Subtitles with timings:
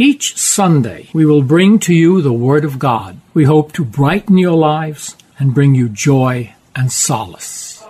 [0.00, 3.18] Each Sunday, we will bring to you the Word of God.
[3.34, 7.82] We hope to brighten your lives and bring you joy and solace.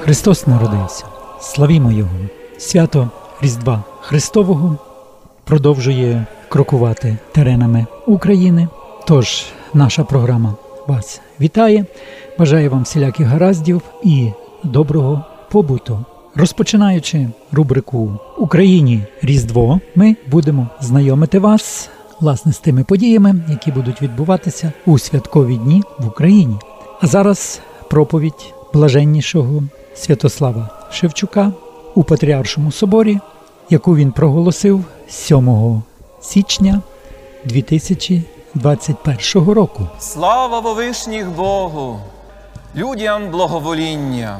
[0.00, 1.04] Христос народився.
[1.40, 2.10] Славімо Його!
[2.58, 4.78] Свято Різдва Христового
[5.44, 8.68] продовжує крокувати теренами України.
[9.06, 10.54] Тож наша програма
[10.86, 11.84] вас вітає.
[12.38, 14.30] Бажаю вам всіляких гараздів і
[14.64, 16.04] доброго побуту.
[16.34, 24.72] Розпочинаючи рубрику Україні Різдво, ми будемо знайомити вас власне з тими подіями, які будуть відбуватися
[24.86, 26.56] у святкові дні в Україні.
[27.00, 29.62] А зараз проповідь блаженнішого
[29.94, 31.52] Святослава Шевчука
[31.94, 33.18] у Патріаршому соборі,
[33.70, 35.82] яку він проголосив 7
[36.20, 36.80] січня
[37.44, 39.88] 2021 року.
[39.98, 42.00] Слава Вовишніх Богу,
[42.76, 44.38] людям благовоління.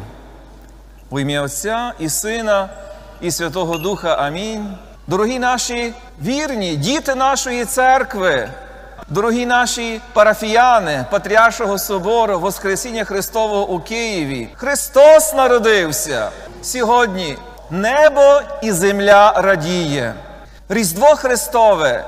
[1.12, 2.68] В ім'я Отця і Сина,
[3.20, 4.14] і Святого Духа.
[4.14, 4.78] Амінь.
[5.06, 8.48] Дорогі наші вірні, діти нашої церкви,
[9.08, 14.48] дорогі наші парафіяни Патріаршого собору Воскресіння Христового у Києві.
[14.56, 16.30] Христос народився
[16.62, 17.36] сьогодні.
[17.70, 20.14] Небо і земля радіє.
[20.68, 22.04] Різдво Христове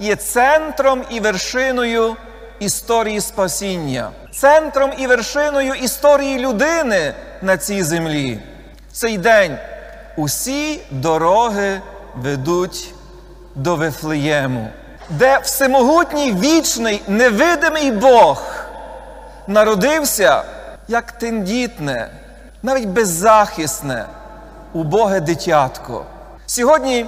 [0.00, 2.16] є центром і вершиною
[2.58, 8.40] історії спасіння, центром і вершиною історії людини на цій землі.
[8.92, 9.56] Цей день
[10.16, 11.80] усі дороги
[12.14, 12.94] ведуть
[13.54, 14.68] до Вифлеєму,
[15.10, 18.42] де всемогутній вічний невидимий Бог
[19.46, 20.42] народився
[20.88, 22.08] як тендітне,
[22.62, 24.04] навіть беззахисне,
[24.72, 26.04] убоге дитятко.
[26.46, 27.06] Сьогодні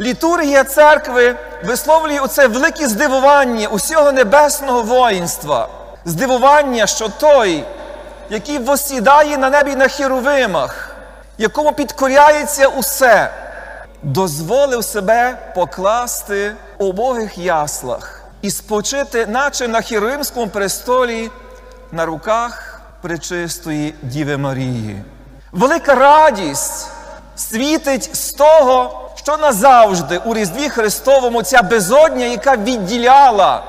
[0.00, 1.34] літургія церкви
[1.64, 5.68] висловлює оце велике здивування усього небесного воїнства,
[6.04, 7.64] здивування, що той,
[8.30, 10.96] який восідає на небі на херовимах,
[11.38, 13.30] якому підкоряється усе,
[14.02, 21.30] дозволив себе покласти у убогих яслах і спочити, наче на херовимському престолі,
[21.92, 25.02] на руках пречистої Діви Марії.
[25.52, 26.88] Велика радість
[27.36, 33.62] світить з того, що назавжди у Різдві Христовому ця безодня, яка відділяла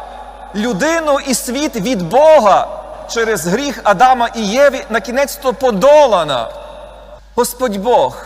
[0.55, 2.76] людину і світ від Бога
[3.09, 6.49] через гріх Адама і Єві, на кінець то подолана.
[7.35, 8.25] Господь Бог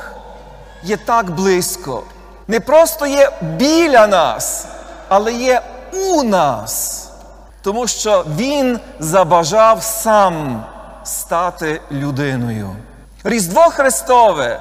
[0.83, 2.03] є так близько,
[2.47, 4.65] не просто є біля нас,
[5.07, 5.61] але є
[5.93, 7.07] у нас,
[7.61, 10.65] тому що Він забажав сам
[11.03, 12.75] стати людиною.
[13.23, 14.59] Різдво Христове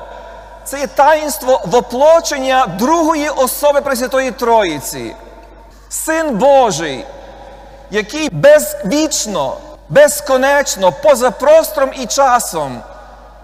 [0.64, 5.14] це є таїнство воплочення другої особи Пресвятої Троїці,
[5.88, 7.04] Син Божий,
[7.91, 9.56] який безвічно,
[9.90, 12.80] безконечно, поза простором і часом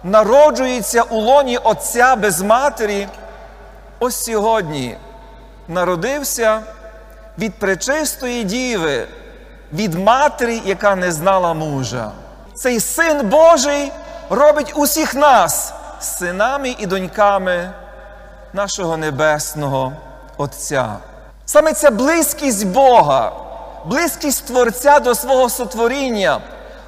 [0.04, 3.08] народжується у лоні Отця без матері,
[3.98, 4.96] ось сьогодні
[5.68, 6.60] народився
[7.38, 9.08] від пречистої діви,
[9.72, 12.10] від матері, яка не знала мужа.
[12.54, 13.92] Цей син Божий
[14.30, 17.70] робить усіх нас синами і доньками
[18.52, 19.92] нашого Небесного
[20.36, 20.96] Отця.
[21.44, 23.32] Саме ця близькість Бога,
[23.86, 26.40] близькість Творця до свого сотворіння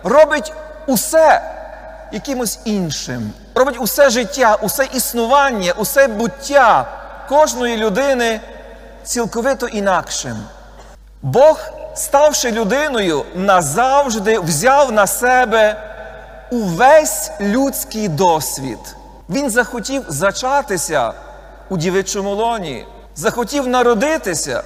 [0.04, 0.52] робить
[0.86, 1.42] усе
[2.12, 6.86] якимось іншим, робить усе життя, усе існування, усе буття
[7.28, 8.40] кожної людини
[9.04, 10.36] цілковито інакшим.
[11.22, 11.60] Бог,
[11.94, 15.76] ставши людиною, назавжди взяв на себе
[16.50, 18.78] увесь людський досвід.
[19.30, 21.12] Він захотів зачатися
[21.68, 22.86] у дівичому лоні,
[23.16, 24.62] захотів народитися,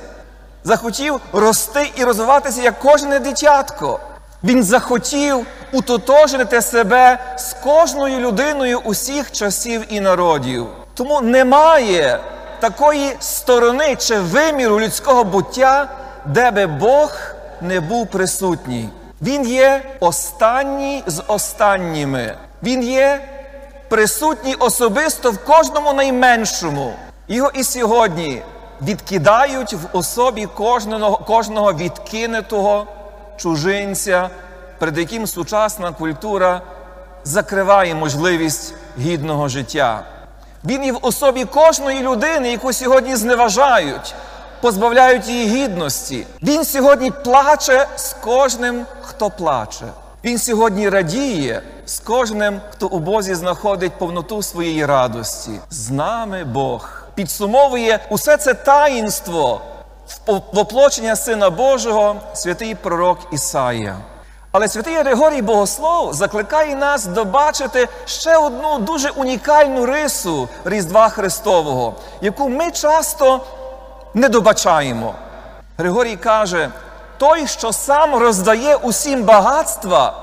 [0.65, 4.01] захотів рости і розвиватися як кожне дитятко.
[4.45, 10.67] Він захотів утотожити себе з кожною людиною усіх часів і народів.
[10.95, 12.21] Тому немає
[12.61, 15.89] такої сторони чи виміру людського буття,
[16.27, 17.17] де би Бог
[17.61, 18.89] не був присутній.
[19.23, 22.35] Він є останній з останніми.
[22.63, 23.21] Він є
[23.89, 26.93] присутній особисто в кожному найменшому.
[27.29, 28.43] Його і сьогодні
[28.85, 32.87] відкидають в особі кожного, кожного відкинутого
[33.37, 34.31] чужинця,
[34.79, 36.61] перед яким сучасна культура
[37.25, 40.03] закриває можливість гідного життя.
[40.65, 44.15] Він і в особі кожної людини, яку сьогодні зневажають,
[44.61, 46.27] позбавляють її гідності.
[46.43, 49.85] Він сьогодні плаче з кожним, хто плаче.
[50.25, 55.51] Він сьогодні радіє з кожним, хто у Бозі знаходить повноту своєї радості.
[55.71, 59.61] З нами Бог підсумовує усе це таїнство
[60.53, 63.97] воплочення Сина Божого, святий пророк Ісаїя.
[64.53, 72.49] Але святий Григорій Богослов закликає нас добачити ще одну дуже унікальну рису Різдва Христового, яку
[72.49, 73.41] ми часто
[74.15, 75.15] не добачаємо.
[75.79, 76.71] Григорій каже:
[77.19, 80.15] той, що сам роздає усім багатства,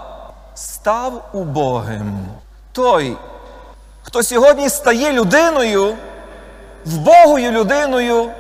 [0.55, 2.19] став убогим.
[2.71, 3.17] Той,
[4.03, 5.95] хто сьогодні стає людиною,
[6.85, 8.31] вбогою людиною,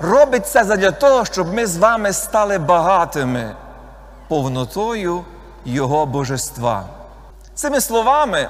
[0.00, 3.56] робить це задля того, щоб ми з вами стали багатими
[4.28, 5.24] повнотою
[5.64, 6.84] Його божества.
[7.54, 8.48] Цими словами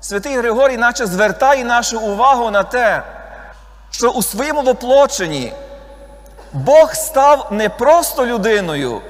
[0.00, 3.02] святий Григорій наче звертає нашу увагу на те,
[3.90, 5.52] що у своєму воплоченні
[6.52, 9.00] Бог став не просто людиною,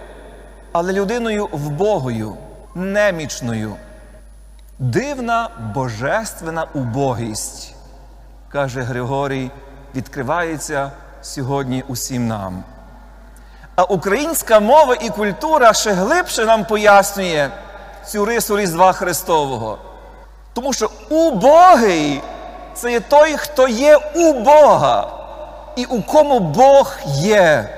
[0.73, 2.37] але людиною вбогою,
[2.75, 3.77] немічною.
[4.79, 7.75] Дивна божественна убогість,
[8.49, 9.51] каже Григорій,
[9.95, 10.91] відкривається
[11.23, 12.65] сьогодні усім нам.
[13.77, 17.51] А українська мова і культура ще глибше нам пояснює
[18.07, 19.79] цю рису Різдва Христового.
[20.53, 22.23] Тому що убогий
[22.75, 25.09] це є той, хто є у Бога,
[25.77, 27.69] і у кому Бог є,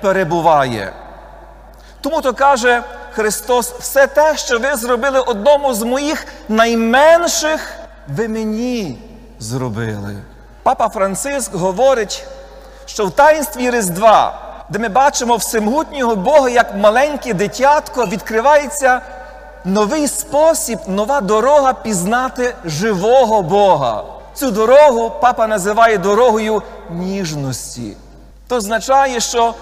[0.00, 0.92] перебуває.
[2.00, 2.82] Тому то каже
[3.12, 7.74] Христос, все те, що ви зробили одному з моїх найменших,
[8.08, 8.98] ви мені
[9.38, 10.16] зробили.
[10.62, 12.24] Папа Франциск говорить,
[12.86, 14.38] що в таїнстві Різдва,
[14.68, 19.00] де ми бачимо всемогутнього Бога як маленьке дитятко, відкривається
[19.64, 24.04] новий спосіб, нова дорога пізнати живого Бога.
[24.34, 27.96] Цю дорогу папа називає дорогою ніжності.
[28.48, 29.54] То означає, що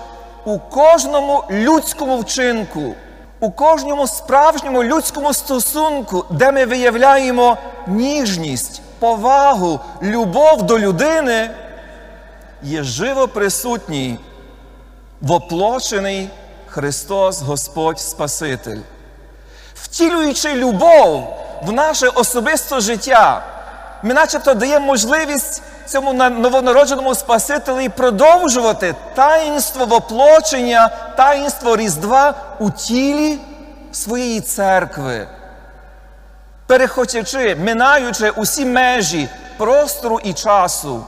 [0.44, 2.94] у кожному людському вчинку,
[3.40, 7.56] у кожному справжньому людському стосунку, де ми виявляємо
[7.86, 11.50] ніжність, повагу, любов до людини,
[12.62, 14.18] є живо присутній
[15.20, 16.28] воплочений
[16.66, 18.78] Христос Господь Спаситель.
[19.74, 23.42] Втілюючи любов в наше особисте життя,
[24.02, 33.38] ми начебто даємо можливість цьому новонародженому Спасителі продовжувати таїнство воплочення, таїнство Різдва у тілі
[33.92, 35.28] своєї церкви,
[36.70, 41.04] переходячи, минаючи усі межі простору і часу,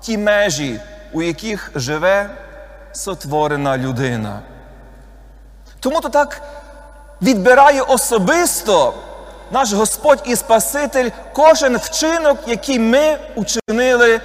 [0.00, 0.80] ті межі,
[1.12, 2.30] у яких живе
[2.92, 4.40] сотворена людина.
[5.80, 6.42] Тому то так
[7.22, 8.94] відбирає особисто
[9.50, 14.20] наш Господь і Спаситель кожен вчинок, який ми учинили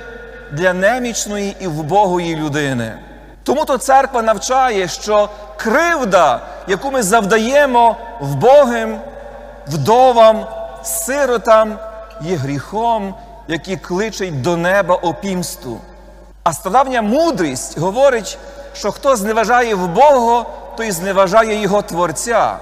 [0.51, 2.99] для немічної і вбогої людини.
[3.43, 8.99] Тому то церква навчає, що кривда, яку ми завдаємо вбогим,
[9.67, 10.45] вдовам,
[10.83, 11.79] сиротам,
[12.21, 13.15] є гріхом,
[13.47, 15.77] який кличить до неба опімсту.
[16.43, 18.37] А старавня мудрість говорить,
[18.73, 20.45] що хто зневажає вбогого,
[20.77, 22.57] той зневажає його Творця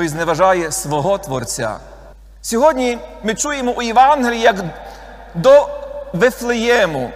[0.00, 1.76] той зневажає свого Творця.
[2.42, 4.56] Сьогодні ми чуємо у Євангелії, як
[5.34, 5.68] до
[6.12, 7.10] Вифлеєму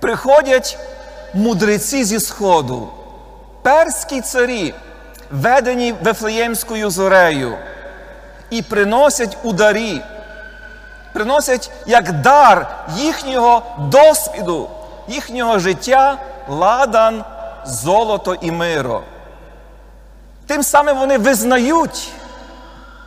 [0.00, 0.78] приходять
[1.34, 2.88] мудреці зі Сходу,
[3.62, 4.74] перські царі,
[5.30, 7.58] ведені Вифлеємською зорею,
[8.50, 10.02] і приносять у дарі,
[11.12, 14.68] приносять як дар їхнього досвіду,
[15.08, 17.24] їхнього життя ладан,
[17.66, 19.02] золото і миро.
[20.46, 22.08] Тим самим вони визнають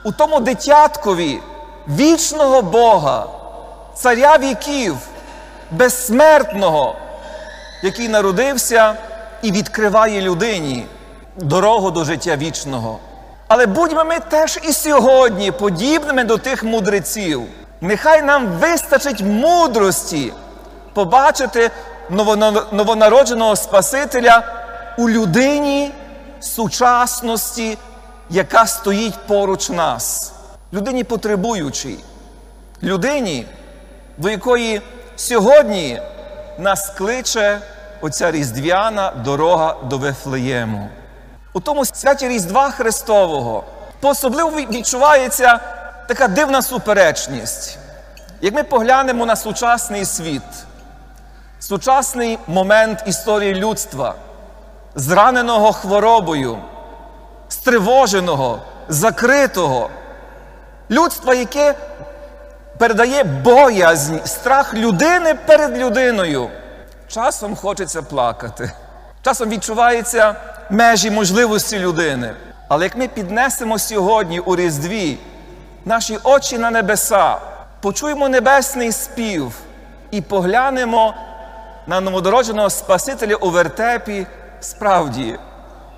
[0.04, 1.40] у тому дитяткові
[1.88, 3.26] вічного Бога,
[3.96, 4.98] царя віків,
[5.72, 6.96] безсмертного,
[7.84, 8.96] який народився
[9.42, 10.86] і відкриває людині
[11.36, 13.00] дорогу до життя вічного.
[13.50, 17.42] Але будьмо ми теж і сьогодні подібними до тих мудреців.
[17.82, 20.34] Нехай нам вистачить мудрості
[20.94, 21.72] побачити
[22.72, 24.44] новонародженого Спасителя
[24.98, 25.92] у людині
[26.40, 27.78] сучасності,
[28.30, 30.34] яка стоїть поруч нас,
[30.74, 32.00] людині потребуючій,
[32.84, 33.46] людині,
[34.18, 34.82] до якої
[35.16, 36.02] сьогодні
[36.60, 37.60] нас кличе
[38.02, 40.90] оця різдвяна дорога до Вифлеєму.
[41.54, 43.64] У тому святі Різдва Христового
[44.00, 45.60] по-особливо відчувається
[46.08, 47.78] така дивна суперечність.
[48.42, 50.42] Як ми поглянемо на сучасний світ,
[51.60, 54.16] сучасний момент історії людства,
[54.96, 56.58] зраненого хворобою,
[57.50, 59.90] стривоженого, закритого,
[60.92, 61.76] людства, яке
[62.78, 66.50] передає боязнь, страх людини перед людиною.
[67.08, 68.72] Часом хочеться плакати.
[69.24, 70.36] Часом відчуваються
[70.70, 72.34] межі можливості людини.
[72.68, 75.18] Але як ми піднесемо сьогодні у Різдві
[75.86, 77.38] наші очі на небеса,
[77.82, 79.54] почуємо небесний спів
[80.12, 81.14] і поглянемо
[81.88, 84.28] на новодородженого Спасителя у вертепі,
[84.60, 85.40] справді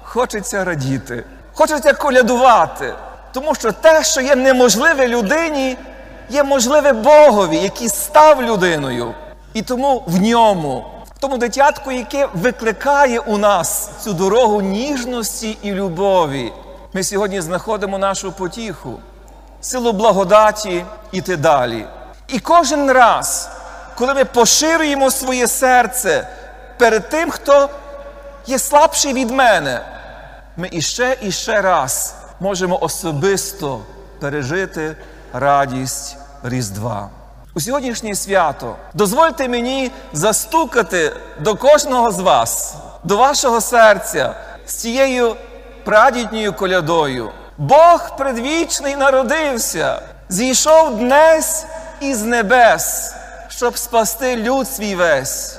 [0.03, 1.23] хочеться радіти,
[1.53, 2.93] хочеться колядувати,
[3.33, 5.77] тому що те, що є неможливе людині,
[6.29, 9.13] є можливе Богові, який став людиною.
[9.53, 10.85] І тому в ньому,
[11.21, 16.53] тому дитятку, яке викликає у нас цю дорогу ніжності і любові,
[16.93, 18.99] ми сьогодні знаходимо нашу потіху,
[19.61, 21.85] силу благодаті іти далі.
[22.27, 23.49] І кожен раз,
[23.95, 26.27] коли ми поширюємо своє серце
[26.77, 27.69] перед тим, хто
[28.47, 29.81] є слабший від мене,
[30.57, 33.81] ми іще і ще раз можемо особисто
[34.19, 34.95] пережити
[35.33, 37.09] радість Різдва.
[37.53, 44.34] У сьогоднішнє свято дозвольте мені застукати до кожного з вас, до вашого серця
[44.65, 45.36] з цією
[45.84, 47.31] прадідньою колядою.
[47.58, 51.65] Бог предвічний народився, зійшов днес
[52.01, 53.13] із небес,
[53.50, 55.58] щоб спасти люд свій весь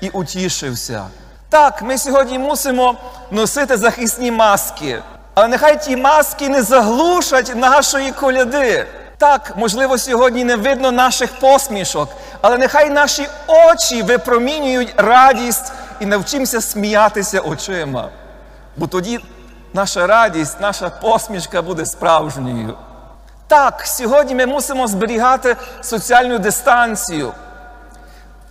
[0.00, 1.06] і утішився.
[1.48, 2.96] Так, ми сьогодні мусимо
[3.30, 5.02] носити захисні маски,
[5.34, 8.86] але нехай ті маски не заглушать нашої коляди.
[9.22, 12.08] Так, можливо, сьогодні не видно наших посмішок,
[12.40, 18.08] але нехай наші очі випромінюють радість і навчимося сміятися очима.
[18.76, 19.20] Бо тоді
[19.72, 22.74] наша радість, наша посмішка буде справжньою.
[23.46, 27.32] Так, сьогодні ми мусимо зберігати соціальну дистанцію.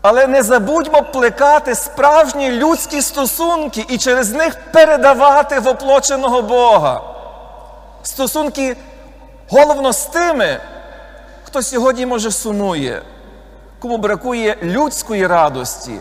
[0.01, 7.01] Але не забудьмо плекати справжні людські стосунки і через них передавати воплоченого Бога.
[8.03, 8.77] Стосунки
[9.51, 10.59] головно з тими,
[11.43, 13.01] хто сьогодні може сумує,
[13.79, 15.99] кому бракує людської радості,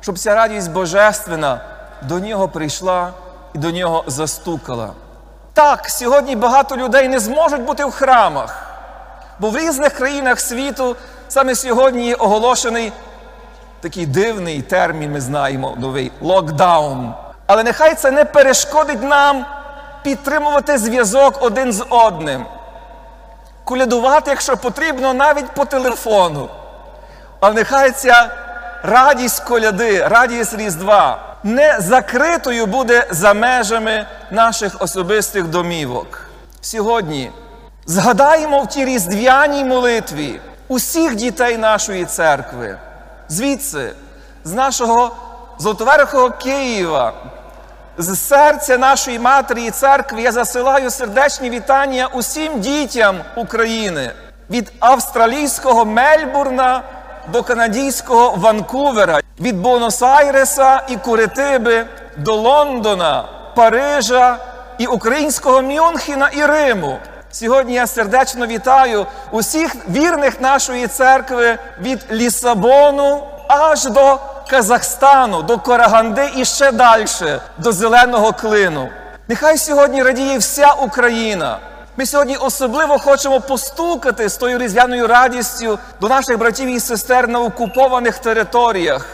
[0.00, 1.60] щоб ця радість божественна
[2.02, 3.10] до нього прийшла
[3.54, 4.90] і до нього застукала.
[5.52, 8.66] Так, сьогодні багато людей не зможуть бути в храмах,
[9.38, 10.96] бо в різних країнах світу
[11.28, 12.92] саме сьогодні є оголошений
[13.80, 17.14] такий дивний термін, ми знаємо, новий локдаун.
[17.46, 19.46] Але нехай це не перешкодить нам
[20.02, 22.46] підтримувати зв'язок один з одним,
[23.70, 26.48] колядувати, якщо потрібно, навіть по телефону.
[27.40, 28.30] Але нехай ця
[28.82, 36.26] радість коляди, радість Різдва не закритою буде за межами наших особистих домівок.
[36.60, 37.30] Сьогодні
[37.86, 42.78] згадаємо в тій різдвяній молитві усіх дітей нашої церкви,
[43.28, 43.92] звідси,
[44.44, 45.16] з нашого
[45.58, 47.12] Золотоверхого Києва,
[48.00, 54.10] з серця нашої матері і церкви я засилаю сердечні вітання усім дітям України
[54.50, 56.82] від австралійського Мельбурна
[57.32, 64.36] до канадського Ванкувера, від Бонос-Айреса і Куритиби до Лондона, Парижа
[64.78, 66.98] і українського Мюнхена і Риму.
[67.30, 74.18] Сьогодні я сердечно вітаю усіх вірних нашої церкви від Лісабону аж до
[74.50, 77.06] Казахстану, до Караганди і ще далі,
[77.58, 78.88] до зеленого клину.
[79.28, 81.58] Нехай сьогодні радіє вся Україна.
[81.96, 87.40] Ми сьогодні особливо хочемо постукати з тою різдвяною радістю до наших братів і сестер на
[87.40, 89.06] окупованих територіях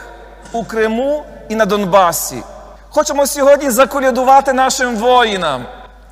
[0.52, 2.42] у Криму і на Донбасі.
[2.90, 5.64] Хочемо сьогодні заколядувати нашим воїнам,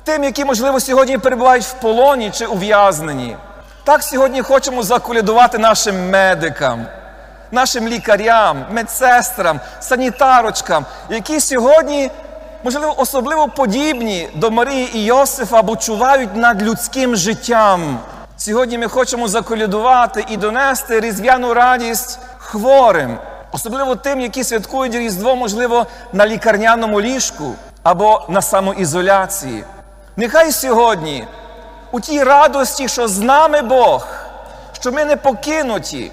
[0.03, 3.37] тим, які, можливо, сьогодні перебувають в полоні чи ув'язненні.
[3.83, 6.85] Так сьогодні хочемо заколядувати нашим медикам,
[7.51, 12.11] нашим лікарям, медсестрам, санітарочкам, які сьогодні,
[12.63, 17.99] можливо, особливо подібні до Марії і Йосифа, бо чувають над людським життям.
[18.37, 23.17] Сьогодні ми хочемо заколядувати і донести різдвяну радість хворим,
[23.51, 29.63] особливо тим, які святкують Різдво, можливо, на лікарняному ліжку або на самоізоляції.
[30.17, 31.27] Нехай сьогодні
[31.91, 34.07] у тій радості, що з нами Бог,
[34.79, 36.11] що ми не покинуті,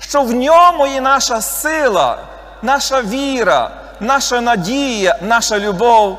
[0.00, 2.18] що в ньому є наша сила,
[2.62, 6.18] наша віра, наша надія, наша любов.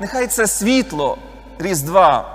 [0.00, 1.18] Нехай це світло
[1.58, 2.34] Різдва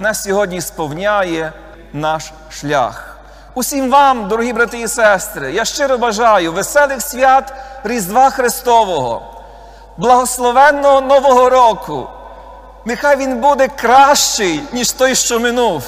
[0.00, 1.52] нас сьогодні сповняє
[1.92, 3.16] наш шлях.
[3.54, 7.52] Усім вам, дорогі брати і сестри, я щиро бажаю веселих свят
[7.84, 9.22] Різдва Христового,
[9.96, 12.08] благословенного Нового року.
[12.84, 15.82] Нехай він буде кращий, ніж той, що минув.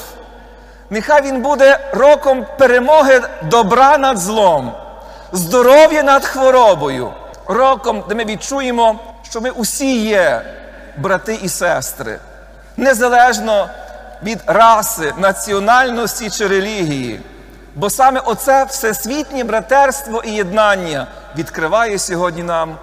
[0.93, 4.73] Нехай він буде роком перемоги добра над злом,
[5.33, 7.13] здоров'я над хворобою,
[7.47, 10.43] роком, де ми відчуємо, що ми усі є
[10.97, 12.19] брати і сестри,
[12.77, 13.69] незалежно
[14.23, 17.21] від раси, національності чи релігії.
[17.75, 21.07] Бо саме оце всесвітнє братерство і єднання
[21.37, 22.77] відкриває сьогодні нам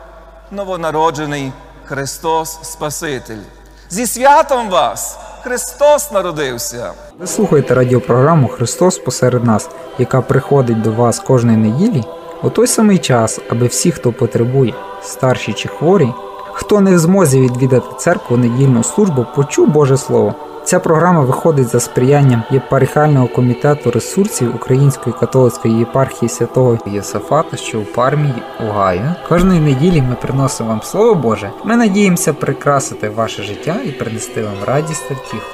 [0.51, 1.54] новонароджений
[1.86, 3.42] Христос Спаситель.
[3.89, 5.18] Зі святом вас!
[5.43, 6.91] Христос народився!
[7.19, 9.69] Ви слухаєте радіопрограму Христос посеред нас,
[10.00, 12.03] яка приходить до вас кожної неділі
[12.43, 16.13] у той самий час, аби всі, хто потребує, старші чи хворі,
[16.53, 20.36] хто не в змозі відвідати церкву недільну службу, почув Боже Слово.
[20.69, 27.83] Ця програма виходить за сприянням єпархіального комітету ресурсів Української католицької єпархії святого Єсафата, що у
[27.83, 28.33] Пармії,
[28.69, 29.15] Огайо.
[29.29, 31.51] Кожної неділі ми приносимо вам Слово Боже.
[31.63, 35.53] Ми надіємося прикрасити ваше життя і принести вам радість та втіху.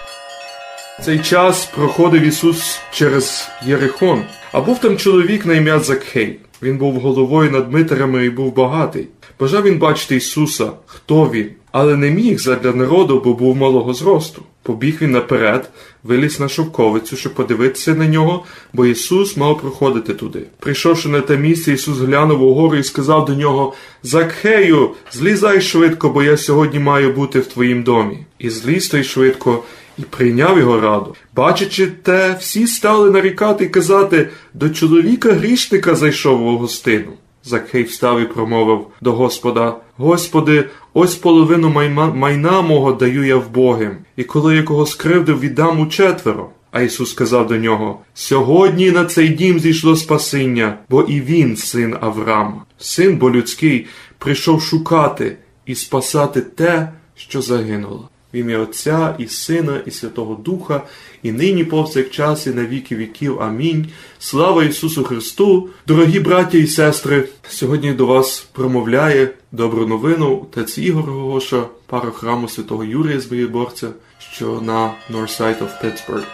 [1.04, 4.22] Цей час проходив Ісус через Єрихон.
[4.52, 6.40] А був там чоловік на ім'я Закхей.
[6.62, 9.08] Він був головою над митарями і був багатий.
[9.40, 14.42] Бажав він бачити Ісуса, хто він, але не міг задля народу, бо був малого зросту.
[14.66, 15.70] Побіг він наперед,
[16.04, 20.42] виліз на шовковицю, щоб подивитися на нього, бо Ісус мав проходити туди.
[20.60, 26.24] Прийшовши на те місце, Ісус глянув угору і сказав до нього: Закхею, злізай швидко, бо
[26.24, 28.26] я сьогодні маю бути в твоїм домі.
[28.40, 29.64] І зліз той швидко
[29.98, 31.16] і прийняв його раду.
[31.36, 37.12] Бачачи те, всі стали нарікати і казати до чоловіка грішника зайшов у гостину.
[37.46, 43.50] Закхей встав і промовив до Господа: Господи, ось половину майна, майна мого даю я в
[43.50, 46.50] Богим, і коли я кого скривдив, віддам у четверо.
[46.72, 51.96] А Ісус сказав до нього: Сьогодні на цей дім зійшло спасіння, бо і він син
[52.02, 52.66] Авраама.
[52.78, 58.10] Син бо людський прийшов шукати і спасати те, що загинуло.
[58.36, 60.82] В ім'я Отця і Сина, і Святого Духа,
[61.24, 63.42] і нині повсякчас, і на віки віків.
[63.42, 63.88] Амінь.
[64.20, 65.70] Слава Ісусу Христу!
[65.88, 67.28] Дорогі браті і сестри!
[67.48, 73.88] Сьогодні до вас промовляє добру новину отець Ігор Гогоша, парохраму святого Юрія Збоєборця,
[74.20, 76.26] що на Northside of Pittsburgh.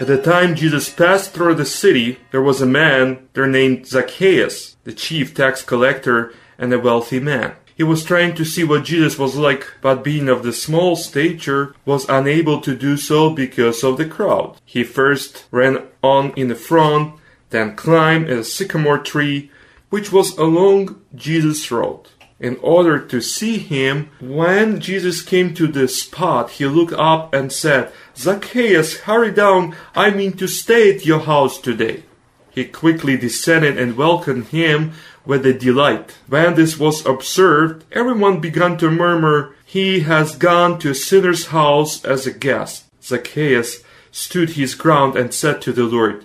[0.00, 4.76] At the time Jesus passed through the city, there was a man there named Zacchaeus,
[4.86, 6.18] the chief tax collector
[6.58, 7.50] and a wealthy man.
[7.74, 11.74] He was trying to see what Jesus was like, but being of the small stature,
[11.84, 14.56] was unable to do so because of the crowd.
[14.64, 17.14] He first ran on in the front,
[17.50, 19.50] then climbed a sycamore tree,
[19.90, 22.08] which was along Jesus' road.
[22.40, 27.52] In order to see him, when Jesus came to the spot, he looked up and
[27.52, 32.02] said, Zacchaeus, hurry down, I mean to stay at your house today.
[32.50, 34.92] He quickly descended and welcomed him
[35.24, 36.18] with a delight.
[36.28, 42.04] When this was observed, everyone began to murmur, He has gone to a sinner's house
[42.04, 42.84] as a guest.
[43.02, 46.24] Zacchaeus stood his ground and said to the Lord,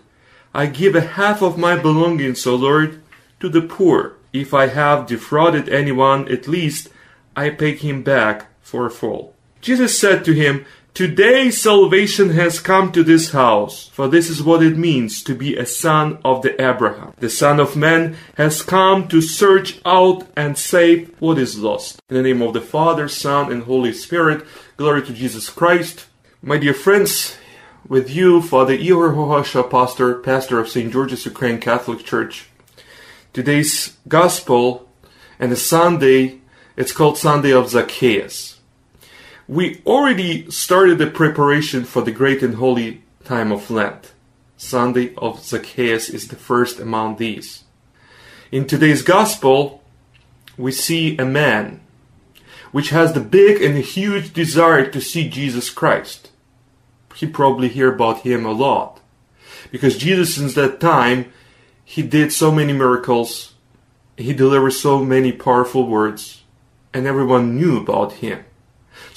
[0.53, 3.01] I give a half of my belongings, O Lord,
[3.39, 4.13] to the poor.
[4.33, 6.89] If I have defrauded anyone, at least
[7.35, 9.33] I pay him back for full.
[9.61, 10.65] Jesus said to him,
[10.97, 15.55] Today salvation has come to this house, for this is what it means to be
[15.55, 17.13] a son of the Abraham.
[17.19, 22.01] The Son of Man has come to search out and save what is lost.
[22.09, 24.43] In the name of the Father, Son, and Holy Spirit,
[24.75, 26.07] glory to Jesus Christ.
[26.41, 27.37] My dear friends,
[27.87, 30.91] with you, Father Ihor Hohasha, pastor, pastor of St.
[30.91, 32.49] George's Ukraine Catholic Church.
[33.33, 34.89] Today's Gospel
[35.37, 36.41] and the Sunday,
[36.75, 38.56] it's called Sunday of Zacchaeus
[39.47, 44.13] we already started the preparation for the great and holy time of Lent.
[44.57, 47.63] Sunday of Zacchaeus is the first among these.
[48.51, 49.83] In today's gospel,
[50.57, 51.79] we see a man
[52.71, 56.31] which has the big and huge desire to see Jesus Christ.
[57.15, 58.99] He probably hear about him a lot
[59.71, 61.31] because Jesus since that time
[61.85, 63.53] he did so many miracles,
[64.17, 66.43] he delivered so many powerful words,
[66.93, 68.43] and everyone knew about him.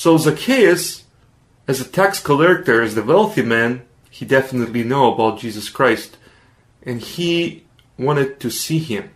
[0.01, 1.05] So Zacchaeus,
[1.69, 6.17] as a tax collector, as the wealthy man, he definitely know about Jesus Christ,
[6.83, 7.65] and he
[7.99, 9.11] wanted to see him.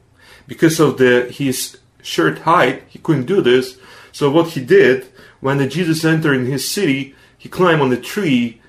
[0.46, 3.78] Because of the his short height, he couldn't do this.
[4.12, 5.06] So what he did,
[5.40, 8.60] when the Jesus entered in his city, he climbed on the tree,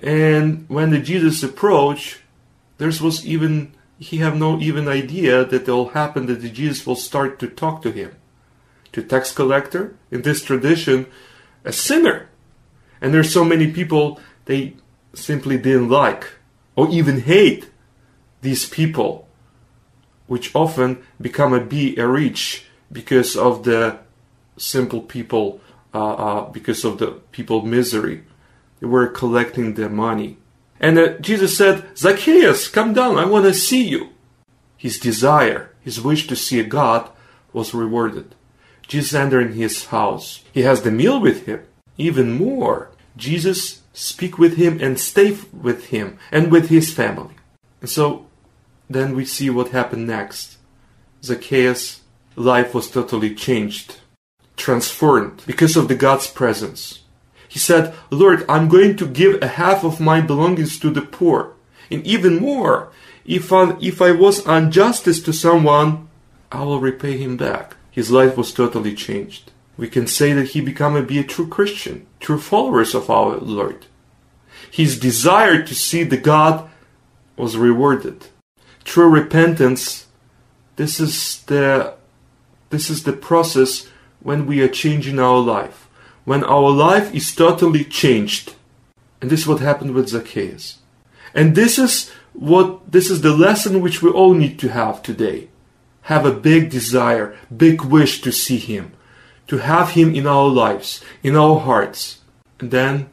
[0.00, 2.18] and when the Jesus approached,
[2.78, 6.86] there was even he have no even idea that it will happen that the Jesus
[6.86, 8.14] will start to talk to him.
[8.92, 11.06] To tax collector, in this tradition,
[11.64, 12.28] a sinner.
[13.00, 14.74] And there's so many people they
[15.14, 16.26] simply didn't like
[16.76, 17.70] or even hate
[18.42, 19.28] these people,
[20.26, 23.98] which often become a be a rich because of the
[24.56, 25.60] simple people,
[25.92, 28.24] uh, uh, because of the people misery.
[28.80, 30.38] They were collecting their money.
[30.80, 34.10] And uh, Jesus said, Zacchaeus, come down, I want to see you.
[34.76, 37.08] His desire, his wish to see God
[37.52, 38.34] was rewarded.
[38.86, 40.42] Jesus entering his house.
[40.52, 41.62] He has the meal with him.
[41.96, 47.34] Even more, Jesus speak with him and stay with him and with his family.
[47.80, 48.26] And so
[48.90, 50.58] then we see what happened next.
[51.22, 52.02] Zacchaeus'
[52.36, 53.96] life was totally changed,
[54.56, 57.00] transformed because of the God's presence.
[57.48, 61.52] He said, Lord, I'm going to give a half of my belongings to the poor.
[61.90, 62.90] And even more,
[63.24, 66.08] if I, if I was unjustice to someone,
[66.50, 67.76] I will repay him back.
[67.94, 69.52] His life was totally changed.
[69.76, 73.36] We can say that he became a, be a true Christian, true followers of our
[73.36, 73.86] Lord.
[74.68, 76.68] His desire to see the God
[77.36, 78.26] was rewarded.
[78.82, 80.08] True repentance,
[80.74, 81.94] this is the
[82.70, 85.88] this is the process when we are changing our life.
[86.24, 88.54] When our life is totally changed.
[89.20, 90.78] And this is what happened with Zacchaeus.
[91.32, 95.48] And this is what this is the lesson which we all need to have today.
[96.04, 98.92] Have a big desire, big wish to see him,
[99.48, 102.20] to have him in our lives, in our hearts.
[102.58, 103.10] And then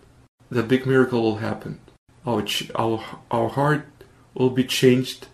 [0.50, 1.80] the big miracle will happen.
[2.26, 3.86] Our, our, our heart
[4.34, 5.28] will be changed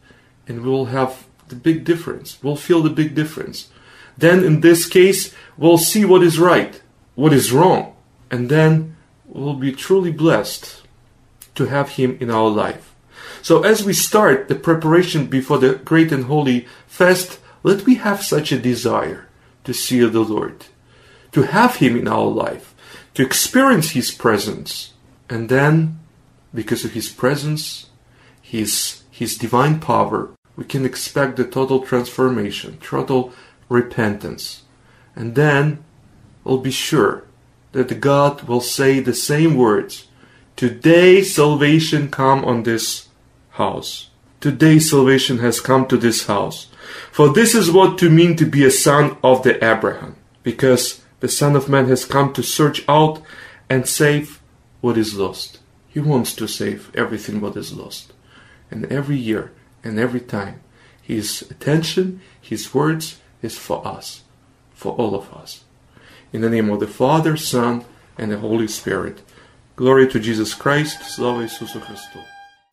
[0.48, 2.38] and we will have the big difference.
[2.42, 3.70] We'll feel the big difference.
[4.18, 6.82] Then, in this case, we'll see what is right,
[7.16, 7.96] what is wrong,
[8.32, 10.82] and then we'll be truly blessed
[11.56, 12.96] to have Him in our life.
[13.42, 18.24] So, as we start the preparation before the great and holy fast, let me have
[18.24, 19.28] such a desire
[19.64, 20.66] to see the Lord,
[21.32, 22.74] to have Him in our life,
[23.14, 24.94] to experience His presence,
[25.30, 26.00] and then,
[26.54, 27.88] because of His presence,
[28.42, 33.34] His, His divine power, we can expect the total transformation, total
[33.70, 34.64] repentance.
[35.16, 35.84] And then
[36.44, 37.24] we'll be sure
[37.74, 40.08] that God will say the same words.
[40.56, 43.10] Today salvation come on this
[43.52, 44.10] house.
[44.40, 46.68] Today salvation has come to this house.
[47.11, 50.17] For this is what to mean to be a son of the Abraham.
[50.43, 53.23] Because the Son of Man has come to search out
[53.71, 54.43] and save
[54.81, 55.61] what is lost.
[55.87, 58.13] He wants to save everything what is lost.
[58.73, 59.53] And every year
[59.85, 60.61] and every time,
[61.01, 64.23] His attention, His words is for us,
[64.75, 65.63] for all of us.
[66.33, 67.85] In the name of the Father, Son,
[68.19, 69.23] and the Holy Spirit.
[69.77, 71.03] Glory to Jesus Christ.
[71.05, 72.19] Слава Ісусу Христу.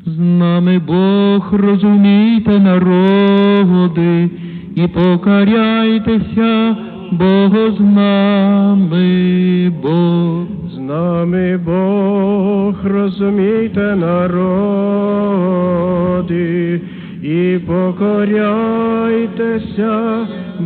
[0.06, 4.30] З нами Бог, розумійте народи,
[4.74, 6.76] і покаряйтеся,
[7.12, 10.46] Бог з нами Бог.
[10.74, 14.94] З нами Бог, розумійте народи,
[17.24, 18.28] і покоряйтеся,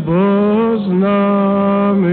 [0.07, 2.12] бо з нами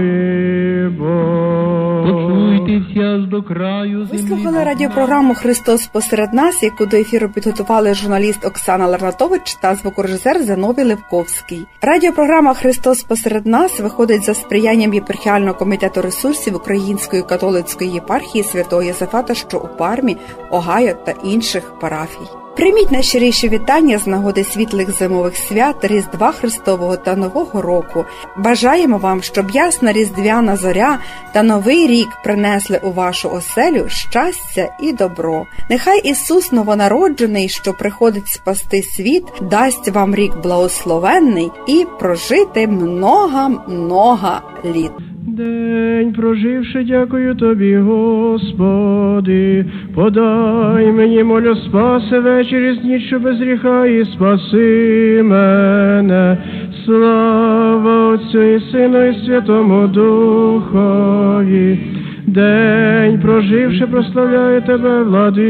[0.98, 2.06] Бог.
[2.06, 4.28] Почуйтеся до краю Ви землі.
[4.28, 10.84] слухали радіопрограму Христос посеред нас, яку до ефіру підготували журналіст Оксана Ларнатович та звукорежисер Зиновій
[10.84, 11.66] Левковський.
[11.82, 19.34] Радіопрограма Христос посеред нас виходить за сприянням єпархіального комітету ресурсів Української католицької єпархії святого Єзефата,
[19.34, 20.16] що у Пармі,
[20.50, 22.45] Огайо та інших парафій.
[22.56, 28.04] Прийміть найщиріші вітання з нагоди світлих зимових свят, Різдва Христового та Нового року.
[28.36, 30.98] Бажаємо вам, щоб ясна різдвяна зоря
[31.32, 35.46] та новий рік принесли у вашу оселю щастя і добро.
[35.70, 45.15] Нехай Ісус новонароджений, що приходить спасти світ, дасть вам рік благословенний і прожити много-много літ.
[45.26, 53.86] День проживши, дякую тобі, Господи, подай мені молю спаси вечері з ніч, що без гріха
[53.86, 56.36] і спаси мене.
[56.84, 61.78] Слава Отцю і Сину і Святому Духові.
[62.26, 65.46] День проживши, прославляю тебе, владико.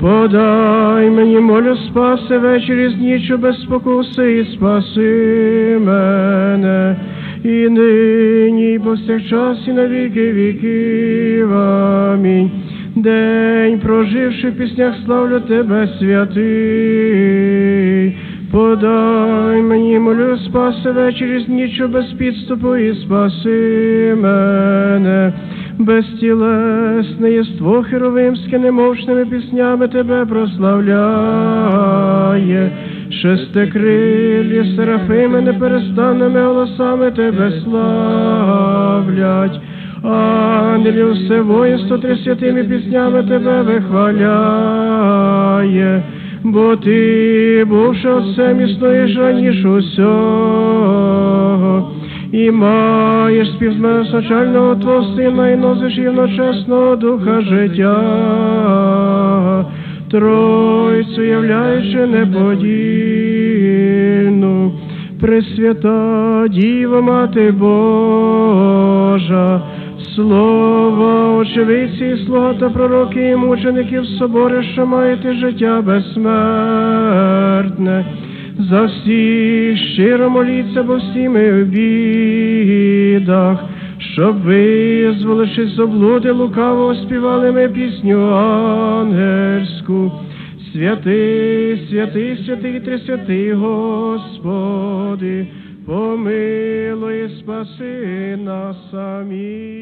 [0.00, 6.96] Подай мені молю спаси вечері з ніч, без спокуси і спаси мене
[7.44, 11.54] і нині, і повсякчас, і на віки віків.
[11.54, 12.50] Амінь.
[12.96, 17.30] День проживши в піснях, славлю тебе, святий.
[18.52, 25.32] Подай мені молю спаси вечері з нічу без підступу і спаси мене.
[25.78, 31.00] безтілесне єство херовимське немовчними піснями тебе прославляє.
[33.12, 39.60] Шестикрилі серафими неперестанними голосами тебе славлять.
[40.02, 44.42] Ангелів все воїнство тридцятими піснями тебе вихваляє,
[46.42, 50.70] бо ти, бувши отцем, існуєш раніше усього,
[52.32, 59.19] і маєш співзначального твого сина, і носиш євночесного духа життя.
[60.10, 62.62] Тройцю являючи неподільну,
[65.20, 68.92] Пресвята Діва Мати Божа,
[70.14, 76.34] Слово, очевидці, слуга та пророки і мучеників собори, що маєте життя безсмертне.
[78.70, 83.64] За всіх щиро моліться, бо всі ми в бідах,
[84.12, 90.12] щоб визволивши з облуди лукаво співали ми пісню ангельську.
[90.72, 95.46] Святий, святий, святий, трисвятий, Господи,
[95.86, 99.80] помилуй, спаси нас самі.